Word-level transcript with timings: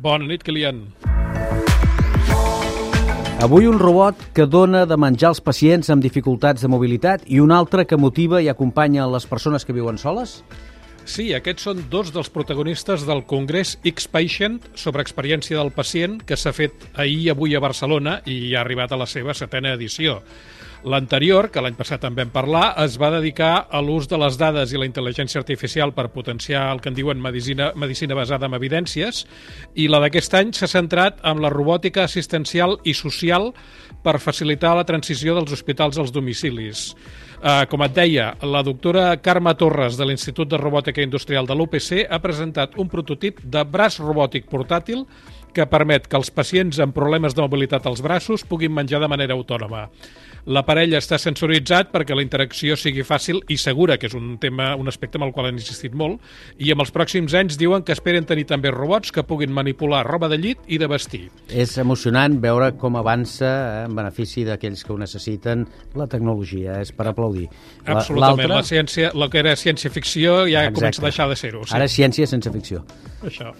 Bona 0.00 0.24
nit, 0.24 0.40
Kilian. 0.40 0.86
Avui 3.44 3.66
un 3.68 3.78
robot 3.80 4.16
que 4.36 4.46
dona 4.48 4.86
de 4.88 4.96
menjar 5.00 5.30
als 5.30 5.40
pacients 5.44 5.90
amb 5.92 6.04
dificultats 6.04 6.64
de 6.64 6.68
mobilitat 6.72 7.26
i 7.28 7.40
un 7.40 7.52
altre 7.52 7.84
que 7.88 7.98
motiva 8.00 8.40
i 8.40 8.48
acompanya 8.48 9.08
les 9.12 9.26
persones 9.28 9.64
que 9.64 9.76
viuen 9.76 10.00
soles? 10.00 10.38
Sí, 11.04 11.30
aquests 11.36 11.64
són 11.68 11.82
dos 11.92 12.12
dels 12.14 12.28
protagonistes 12.32 13.04
del 13.08 13.24
Congrés 13.28 13.74
X-Patient 13.84 14.60
sobre 14.78 15.04
experiència 15.04 15.58
del 15.58 15.72
pacient 15.72 16.20
que 16.24 16.36
s'ha 16.36 16.52
fet 16.56 16.88
ahir 16.94 17.32
avui 17.34 17.56
a 17.56 17.60
Barcelona 17.64 18.20
i 18.24 18.54
ha 18.54 18.60
arribat 18.64 18.92
a 18.92 19.00
la 19.00 19.08
seva 19.08 19.36
setena 19.36 19.74
edició. 19.76 20.20
L'anterior, 20.80 21.50
que 21.52 21.60
l'any 21.60 21.74
passat 21.76 22.00
també 22.00 22.24
vam 22.24 22.30
parlar, 22.32 22.62
es 22.80 22.94
va 23.00 23.10
dedicar 23.12 23.66
a 23.68 23.82
l'ús 23.84 24.06
de 24.08 24.16
les 24.16 24.38
dades 24.40 24.72
i 24.72 24.78
la 24.80 24.86
intel·ligència 24.88 25.40
artificial 25.42 25.92
per 25.92 26.08
potenciar 26.14 26.62
el 26.72 26.80
que 26.80 26.88
en 26.88 26.96
diuen 26.96 27.20
medicina, 27.20 27.70
medicina 27.76 28.16
basada 28.16 28.48
en 28.48 28.56
evidències, 28.56 29.26
i 29.76 29.90
la 29.92 30.00
d'aquest 30.00 30.36
any 30.40 30.54
s'ha 30.56 30.70
centrat 30.72 31.20
en 31.28 31.42
la 31.44 31.50
robòtica 31.52 32.06
assistencial 32.08 32.78
i 32.88 32.94
social 32.96 33.50
per 34.00 34.16
facilitar 34.24 34.72
la 34.78 34.86
transició 34.88 35.36
dels 35.36 35.52
hospitals 35.52 36.00
als 36.00 36.14
domicilis. 36.16 36.94
Uh, 37.40 37.64
com 37.72 37.84
et 37.84 37.92
deia, 37.96 38.30
la 38.40 38.64
doctora 38.64 39.14
Carme 39.20 39.52
Torres 39.60 40.00
de 40.00 40.08
l'Institut 40.08 40.48
de 40.48 40.58
Robòtica 40.60 41.04
Industrial 41.04 41.48
de 41.48 41.56
l'UPC 41.56 42.06
ha 42.08 42.20
presentat 42.24 42.76
un 42.80 42.88
prototip 42.88 43.40
de 43.44 43.64
braç 43.64 44.00
robòtic 44.00 44.48
portàtil 44.48 45.06
que 45.52 45.68
permet 45.68 46.08
que 46.08 46.16
els 46.20 46.32
pacients 46.32 46.80
amb 46.80 46.96
problemes 46.96 47.36
de 47.36 47.44
mobilitat 47.44 47.88
als 47.88 48.04
braços 48.04 48.44
puguin 48.48 48.72
menjar 48.72 49.00
de 49.00 49.08
manera 49.08 49.36
autònoma. 49.36 49.88
L'aparell 50.46 50.94
està 50.96 51.18
sensoritzat 51.20 51.90
perquè 51.92 52.16
la 52.16 52.24
interacció 52.24 52.76
sigui 52.78 53.04
fàcil 53.04 53.40
i 53.52 53.58
segura, 53.60 53.98
que 54.00 54.08
és 54.08 54.16
un 54.16 54.36
tema, 54.40 54.72
un 54.80 54.88
aspecte 54.88 55.18
amb 55.18 55.28
el 55.28 55.34
qual 55.36 55.50
han 55.50 55.58
insistit 55.60 55.94
molt, 55.96 56.20
i 56.58 56.72
amb 56.72 56.84
els 56.84 56.92
pròxims 56.94 57.34
anys 57.36 57.58
diuen 57.60 57.84
que 57.84 57.92
esperen 57.96 58.26
tenir 58.28 58.46
també 58.48 58.72
robots 58.72 59.12
que 59.12 59.24
puguin 59.26 59.52
manipular 59.52 60.02
roba 60.06 60.30
de 60.32 60.40
llit 60.40 60.64
i 60.66 60.80
de 60.80 60.88
vestir. 60.90 61.26
És 61.48 61.76
emocionant 61.82 62.40
veure 62.40 62.72
com 62.80 62.96
avança 63.00 63.50
eh, 63.50 63.84
en 63.88 63.96
benefici 63.98 64.46
d'aquells 64.48 64.84
que 64.86 64.94
ho 64.94 64.98
necessiten 65.00 65.66
la 65.98 66.08
tecnologia, 66.10 66.80
és 66.80 66.94
per 66.96 67.10
aplaudir. 67.10 67.48
Absolutament, 67.84 68.50
la, 68.54 68.64
ciència, 68.66 69.12
el 69.14 69.28
que 69.30 69.42
era 69.42 69.56
ciència-ficció 69.58 70.44
ja 70.48 70.66
Exacte. 70.66 70.80
comença 70.80 71.04
a 71.04 71.08
deixar 71.10 71.30
de 71.30 71.40
ser-ho. 71.40 71.64
Sí. 71.66 71.76
Ara 71.76 71.88
és 71.90 71.96
ciència 71.96 72.28
sense 72.30 72.52
ficció. 72.54 72.84
Això. 73.26 73.52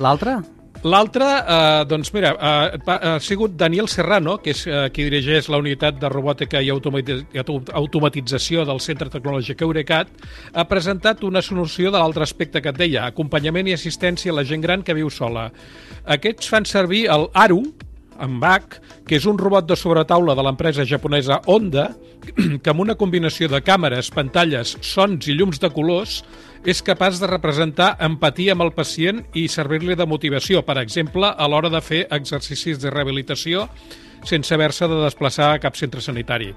L'altre? 0.00 0.38
L'altre, 0.80 1.24
eh, 1.24 1.84
doncs 1.84 2.08
mira, 2.14 2.30
eh, 2.32 2.78
ha 2.88 3.18
sigut 3.20 3.52
Daniel 3.52 3.86
Serrano, 3.86 4.38
que 4.40 4.54
és 4.54 4.62
eh, 4.66 4.88
qui 4.88 5.04
dirigeix 5.04 5.50
la 5.52 5.58
unitat 5.60 5.98
de 6.00 6.08
robòtica 6.08 6.62
i 6.64 6.70
automatització 6.70 8.64
del 8.64 8.80
Centre 8.80 9.10
Tecnològic 9.12 9.60
Eurecat, 9.60 10.08
ha 10.54 10.64
presentat 10.64 11.22
una 11.22 11.42
solució 11.42 11.90
de 11.90 11.98
l'altre 11.98 12.24
aspecte 12.24 12.62
que 12.62 12.72
et 12.72 12.80
deia, 12.80 13.04
acompanyament 13.04 13.68
i 13.68 13.76
assistència 13.76 14.32
a 14.32 14.38
la 14.40 14.44
gent 14.48 14.64
gran 14.64 14.80
que 14.82 14.96
viu 14.96 15.10
sola. 15.10 15.50
Aquests 16.06 16.48
fan 16.48 16.64
servir 16.64 17.10
el 17.12 17.28
ARU, 17.34 17.60
en 18.20 18.40
Bach, 18.40 18.80
que 19.04 19.16
és 19.16 19.26
un 19.28 19.36
robot 19.40 19.68
de 19.68 19.76
sobretaula 19.76 20.34
de 20.34 20.44
l'empresa 20.44 20.84
japonesa 20.88 21.42
Honda, 21.46 21.90
que 22.62 22.72
amb 22.72 22.80
una 22.80 22.96
combinació 22.96 23.48
de 23.52 23.60
càmeres, 23.60 24.08
pantalles, 24.12 24.78
sons 24.80 25.28
i 25.28 25.36
llums 25.36 25.60
de 25.60 25.68
colors 25.76 26.22
és 26.64 26.82
capaç 26.84 27.20
de 27.20 27.28
representar 27.30 27.94
empatia 28.04 28.52
amb 28.52 28.66
el 28.66 28.74
pacient 28.76 29.22
i 29.38 29.46
servir-li 29.48 29.96
de 29.96 30.06
motivació, 30.06 30.60
per 30.66 30.76
exemple, 30.82 31.30
a 31.30 31.48
l'hora 31.48 31.70
de 31.72 31.80
fer 31.80 32.04
exercicis 32.12 32.80
de 32.82 32.92
rehabilitació 32.92 33.68
sense 34.24 34.52
haver-se 34.52 34.84
de 34.88 34.98
desplaçar 35.00 35.54
a 35.54 35.58
cap 35.58 35.76
centre 35.76 36.02
sanitari. 36.04 36.50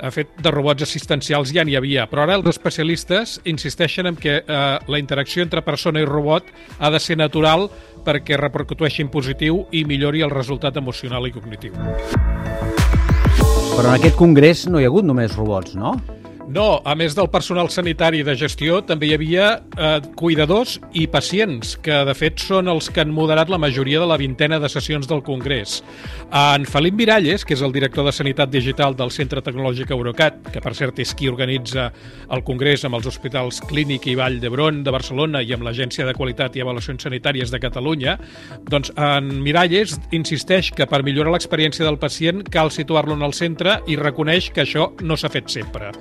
Ha 0.00 0.10
fet, 0.14 0.30
de 0.40 0.50
robots 0.50 0.86
assistencials 0.86 1.52
ja 1.52 1.64
n'hi 1.68 1.76
havia, 1.76 2.06
però 2.08 2.24
ara 2.24 2.38
els 2.38 2.48
especialistes 2.48 3.38
insisteixen 3.44 4.08
en 4.08 4.16
que 4.16 4.38
eh, 4.40 4.78
la 4.88 5.00
interacció 5.02 5.44
entre 5.44 5.60
persona 5.66 6.00
i 6.00 6.08
robot 6.08 6.48
ha 6.78 6.90
de 6.90 7.00
ser 7.00 7.18
natural 7.20 7.68
perquè 8.06 8.38
repercuteixi 8.40 9.04
en 9.04 9.12
positiu 9.12 9.66
i 9.72 9.84
millori 9.84 10.24
el 10.24 10.32
resultat 10.32 10.80
emocional 10.80 11.28
i 11.28 11.34
cognitiu. 11.36 11.76
Però 13.76 13.84
en 13.86 13.94
aquest 13.94 14.16
congrés 14.16 14.66
no 14.68 14.80
hi 14.80 14.88
ha 14.88 14.90
hagut 14.92 15.04
només 15.04 15.36
robots, 15.36 15.76
no? 15.76 15.98
No, 16.50 16.80
a 16.82 16.96
més 16.98 17.14
del 17.14 17.28
personal 17.30 17.68
sanitari 17.70 18.24
de 18.26 18.32
gestió, 18.34 18.80
també 18.82 19.06
hi 19.06 19.12
havia 19.14 19.44
eh, 19.78 19.90
cuidadors 20.18 20.80
i 20.98 21.04
pacients, 21.06 21.76
que 21.78 22.00
de 22.08 22.14
fet 22.18 22.42
són 22.42 22.66
els 22.72 22.88
que 22.90 23.04
han 23.04 23.12
moderat 23.14 23.52
la 23.52 23.58
majoria 23.62 24.00
de 24.02 24.08
la 24.10 24.16
vintena 24.18 24.58
de 24.58 24.70
sessions 24.72 25.06
del 25.06 25.22
Congrés. 25.22 25.76
En 26.34 26.66
Felip 26.66 26.96
Miralles, 26.98 27.44
que 27.46 27.54
és 27.54 27.62
el 27.62 27.74
director 27.76 28.08
de 28.08 28.14
Sanitat 28.16 28.50
Digital 28.50 28.96
del 28.98 29.12
Centre 29.14 29.44
Tecnològic 29.46 29.92
Eurocat, 29.94 30.40
que 30.50 30.62
per 30.64 30.72
cert 30.74 30.98
és 30.98 31.12
qui 31.14 31.30
organitza 31.30 31.92
el 32.34 32.42
Congrés 32.42 32.82
amb 32.88 32.98
els 32.98 33.06
hospitals 33.06 33.62
Clínic 33.70 34.10
i 34.10 34.16
Vall 34.18 34.40
d'Hebron 34.42 34.82
de 34.82 34.96
Barcelona 34.96 35.44
i 35.46 35.54
amb 35.54 35.68
l'Agència 35.68 36.08
de 36.08 36.16
Qualitat 36.18 36.58
i 36.58 36.66
Avaluacions 36.66 37.06
Sanitàries 37.06 37.54
de 37.54 37.62
Catalunya, 37.62 38.16
doncs 38.66 38.90
en 38.98 39.30
Miralles 39.46 40.00
insisteix 40.10 40.74
que 40.74 40.90
per 40.90 41.04
millorar 41.06 41.30
l'experiència 41.36 41.86
del 41.86 42.02
pacient 42.02 42.42
cal 42.50 42.74
situar-lo 42.74 43.14
en 43.14 43.22
el 43.30 43.38
centre 43.38 43.78
i 43.86 44.00
reconeix 44.02 44.50
que 44.50 44.66
això 44.66 44.90
no 44.98 45.14
s'ha 45.14 45.30
fet 45.30 45.46
sempre. 45.60 45.94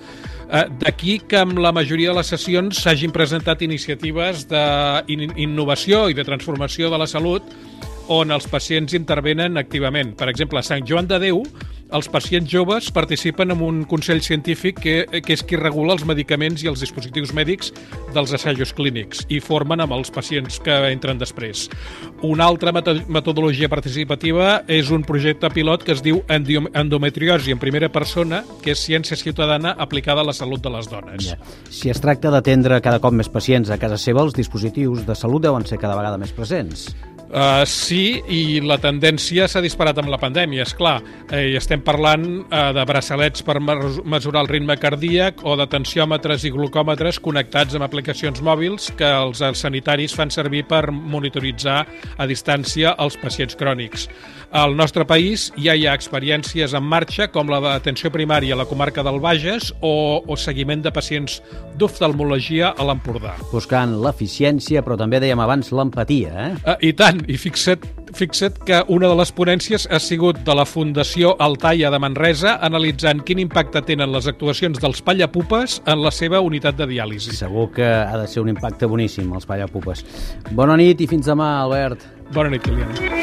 Eh, 0.50 0.66
d'aquí 0.82 1.20
que 1.30 1.38
amb 1.38 1.60
la 1.62 1.70
majoria 1.76 2.10
de 2.10 2.18
les 2.18 2.30
sessions 2.34 2.80
s'hagin 2.82 3.14
presentat 3.14 3.62
iniciatives 3.62 4.48
d'innovació 4.50 6.08
i 6.10 6.18
de 6.18 6.26
transformació 6.26 6.90
de 6.90 6.98
la 6.98 7.06
salut 7.10 7.46
on 8.10 8.34
els 8.34 8.48
pacients 8.50 8.96
intervenen 8.98 9.62
activament. 9.62 10.16
Per 10.18 10.26
exemple, 10.32 10.58
a 10.58 10.66
Sant 10.66 10.88
Joan 10.90 11.06
de 11.06 11.20
Déu, 11.22 11.44
els 11.92 12.10
pacients 12.12 12.50
joves 12.50 12.92
participen 12.94 13.52
en 13.54 13.62
un 13.66 13.82
consell 13.90 14.22
científic 14.22 14.80
que, 14.84 14.96
que 15.26 15.34
és 15.34 15.44
qui 15.46 15.58
regula 15.58 15.96
els 15.96 16.06
medicaments 16.06 16.62
i 16.64 16.70
els 16.70 16.84
dispositius 16.84 17.34
mèdics 17.36 17.74
dels 18.14 18.34
assajos 18.38 18.74
clínics 18.78 19.26
i 19.34 19.40
formen 19.42 19.82
amb 19.82 19.96
els 19.98 20.14
pacients 20.14 20.60
que 20.64 20.76
entren 20.92 21.20
després. 21.22 21.68
Una 22.26 22.46
altra 22.46 22.74
metodologia 22.74 23.72
participativa 23.72 24.64
és 24.68 24.94
un 24.94 25.06
projecte 25.08 25.50
pilot 25.54 25.86
que 25.88 25.96
es 25.98 26.04
diu 26.06 26.22
endometriosi 26.30 27.56
en 27.56 27.62
primera 27.62 27.90
persona, 27.90 28.44
que 28.64 28.76
és 28.76 28.86
ciència 28.86 29.18
ciutadana 29.18 29.74
aplicada 29.78 30.22
a 30.22 30.30
la 30.30 30.38
salut 30.38 30.62
de 30.62 30.74
les 30.74 30.90
dones. 30.92 31.34
Si 31.70 31.90
es 31.90 32.02
tracta 32.02 32.32
d'atendre 32.34 32.82
cada 32.86 33.02
cop 33.02 33.16
més 33.16 33.32
pacients 33.32 33.70
a 33.74 33.80
casa 33.82 33.98
seva, 33.98 34.24
els 34.26 34.38
dispositius 34.38 35.06
de 35.08 35.18
salut 35.18 35.48
deuen 35.48 35.66
ser 35.66 35.82
cada 35.82 35.98
vegada 35.98 36.22
més 36.22 36.36
presents. 36.36 36.90
Uh, 37.30 37.62
sí, 37.70 38.18
i 38.26 38.58
la 38.66 38.80
tendència 38.82 39.46
s'ha 39.46 39.62
disparat 39.62 40.00
amb 40.02 40.10
la 40.10 40.18
pandèmia, 40.18 40.64
és 40.66 40.74
clar. 40.74 40.96
Eh, 41.30 41.52
estem 41.60 41.84
parlant 41.86 42.26
uh, 42.42 42.72
de 42.74 42.86
braçalets 42.90 43.46
per 43.46 43.60
mesurar 43.62 44.42
el 44.42 44.50
ritme 44.50 44.74
cardíac 44.82 45.44
o 45.46 45.54
de 45.60 45.68
tensiòmetres 45.70 46.48
i 46.50 46.54
glucòmetres 46.56 47.22
connectats 47.22 47.78
amb 47.78 47.86
aplicacions 47.86 48.42
mòbils 48.42 48.90
que 48.98 49.06
els, 49.06 49.44
els 49.46 49.62
sanitaris 49.62 50.18
fan 50.18 50.34
servir 50.34 50.64
per 50.70 50.88
monitoritzar 50.90 51.84
a 52.18 52.30
distància 52.30 52.96
els 52.98 53.20
pacients 53.22 53.54
crònics. 53.60 54.10
Al 54.50 54.74
nostre 54.74 55.06
país 55.06 55.52
ja 55.62 55.76
hi 55.78 55.86
ha 55.86 55.94
experiències 55.94 56.74
en 56.74 56.82
marxa 56.82 57.28
com 57.30 57.52
la 57.54 57.60
d'atenció 57.62 58.10
primària 58.10 58.56
a 58.56 58.58
la 58.58 58.66
comarca 58.66 59.04
del 59.06 59.20
Bages 59.22 59.70
o, 59.86 60.24
o 60.26 60.38
seguiment 60.42 60.82
de 60.82 60.90
pacients 60.90 61.38
d'oftalmologia 61.78 62.72
a 62.74 62.88
l'Empordà. 62.90 63.36
Buscant 63.52 63.94
l'eficiència, 64.02 64.82
però 64.82 64.98
també 64.98 65.22
dèiem 65.22 65.46
abans 65.46 65.70
l'empatia, 65.70 66.34
eh? 66.34 66.50
Uh, 66.64 66.78
I 66.82 66.96
tant, 66.98 67.19
i 67.28 67.38
fixa't, 67.40 67.84
fixa't 68.16 68.60
que 68.66 68.80
una 68.94 69.10
de 69.12 69.18
les 69.20 69.32
ponències 69.36 69.88
ha 69.90 70.00
sigut 70.04 70.42
de 70.48 70.56
la 70.56 70.66
Fundació 70.70 71.36
Altaia 71.42 71.92
de 71.92 72.00
Manresa 72.02 72.58
analitzant 72.66 73.24
quin 73.28 73.42
impacte 73.44 73.84
tenen 73.88 74.14
les 74.14 74.30
actuacions 74.32 74.80
dels 74.80 75.04
pallapupes 75.06 75.80
en 75.86 76.04
la 76.04 76.14
seva 76.16 76.42
unitat 76.46 76.80
de 76.80 76.90
diàlisi. 76.94 77.36
Segur 77.36 77.70
que 77.76 77.88
ha 77.88 78.18
de 78.22 78.28
ser 78.28 78.44
un 78.44 78.54
impacte 78.56 78.90
boníssim, 78.90 79.32
els 79.34 79.50
pallapupes. 79.50 80.06
Bona 80.52 80.80
nit 80.80 81.02
i 81.02 81.10
fins 81.10 81.28
demà, 81.30 81.58
Albert. 81.66 82.06
Bona 82.34 82.54
nit, 82.54 82.64
Kilian. 82.64 83.19